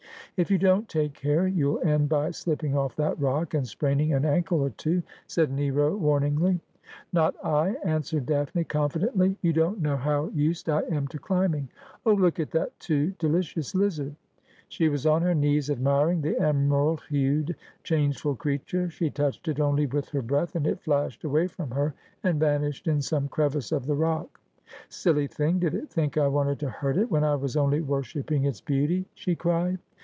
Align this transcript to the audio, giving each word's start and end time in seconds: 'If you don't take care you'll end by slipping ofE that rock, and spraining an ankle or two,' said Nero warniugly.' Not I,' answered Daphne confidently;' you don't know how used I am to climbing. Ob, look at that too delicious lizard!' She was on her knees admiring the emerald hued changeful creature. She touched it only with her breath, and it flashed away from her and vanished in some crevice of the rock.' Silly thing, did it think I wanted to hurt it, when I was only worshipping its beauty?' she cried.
'If 0.41 0.49
you 0.49 0.57
don't 0.57 0.87
take 0.89 1.13
care 1.13 1.45
you'll 1.45 1.81
end 1.81 2.09
by 2.09 2.31
slipping 2.31 2.71
ofE 2.71 2.95
that 2.95 3.19
rock, 3.19 3.53
and 3.53 3.67
spraining 3.67 4.13
an 4.13 4.25
ankle 4.25 4.61
or 4.61 4.69
two,' 4.71 5.03
said 5.27 5.51
Nero 5.51 5.95
warniugly.' 5.95 6.61
Not 7.13 7.35
I,' 7.45 7.75
answered 7.83 8.25
Daphne 8.25 8.63
confidently;' 8.63 9.37
you 9.43 9.53
don't 9.53 9.81
know 9.81 9.97
how 9.97 10.29
used 10.29 10.67
I 10.69 10.79
am 10.89 11.07
to 11.09 11.19
climbing. 11.19 11.69
Ob, 12.07 12.17
look 12.19 12.39
at 12.39 12.49
that 12.51 12.79
too 12.79 13.11
delicious 13.19 13.75
lizard!' 13.75 14.15
She 14.69 14.89
was 14.89 15.05
on 15.05 15.21
her 15.21 15.35
knees 15.35 15.69
admiring 15.69 16.21
the 16.21 16.39
emerald 16.39 17.01
hued 17.09 17.55
changeful 17.83 18.35
creature. 18.37 18.89
She 18.89 19.11
touched 19.11 19.47
it 19.49 19.59
only 19.59 19.85
with 19.85 20.09
her 20.09 20.23
breath, 20.23 20.55
and 20.55 20.65
it 20.65 20.81
flashed 20.81 21.23
away 21.25 21.47
from 21.47 21.69
her 21.71 21.93
and 22.23 22.39
vanished 22.39 22.87
in 22.87 23.01
some 23.01 23.27
crevice 23.27 23.71
of 23.73 23.85
the 23.85 23.95
rock.' 23.95 24.39
Silly 24.89 25.27
thing, 25.27 25.59
did 25.59 25.75
it 25.75 25.89
think 25.89 26.17
I 26.17 26.27
wanted 26.27 26.57
to 26.61 26.69
hurt 26.69 26.97
it, 26.97 27.11
when 27.11 27.25
I 27.25 27.35
was 27.35 27.57
only 27.57 27.81
worshipping 27.81 28.45
its 28.45 28.61
beauty?' 28.61 29.05
she 29.13 29.35
cried. 29.35 29.77